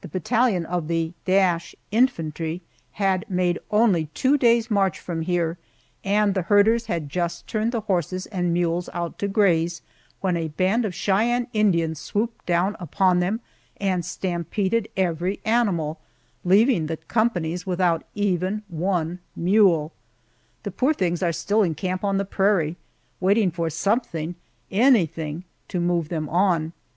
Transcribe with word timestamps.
The 0.00 0.08
battalion 0.08 0.66
of 0.66 0.88
the 0.88 1.12
th 1.24 1.76
Infantry 1.92 2.62
had 2.94 3.24
made 3.28 3.60
only 3.70 4.06
two 4.06 4.36
days' 4.36 4.72
march 4.72 4.98
from 4.98 5.20
here, 5.22 5.56
and 6.02 6.34
the 6.34 6.42
herders 6.42 6.86
had 6.86 7.08
just 7.08 7.46
turned 7.46 7.70
the 7.70 7.82
horses 7.82 8.26
and 8.26 8.52
mules 8.52 8.88
out 8.92 9.20
to 9.20 9.28
graze, 9.28 9.80
when 10.20 10.36
a 10.36 10.48
band 10.48 10.84
of 10.84 10.96
Cheyenne 10.96 11.46
Indians 11.52 12.00
swooped 12.00 12.44
down 12.44 12.74
upon 12.80 13.20
them 13.20 13.38
and 13.76 14.04
stampeded 14.04 14.88
every 14.96 15.38
animal, 15.44 16.00
leaving 16.44 16.86
the 16.86 16.96
companies 16.96 17.64
without 17.64 18.02
even 18.16 18.64
one 18.68 19.20
mule! 19.36 19.92
The 20.64 20.72
poor 20.72 20.92
things 20.92 21.22
are 21.22 21.30
still 21.30 21.62
in 21.62 21.76
camp 21.76 22.02
on 22.02 22.18
the 22.18 22.24
prairie, 22.24 22.78
waiting 23.20 23.52
for 23.52 23.70
something, 23.70 24.34
anything, 24.72 25.44
to 25.68 25.78
move 25.78 26.08
them 26.08 26.28
on. 26.30 26.72